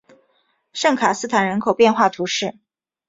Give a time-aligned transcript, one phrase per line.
[0.73, 2.55] 圣卡斯坦人口变化图示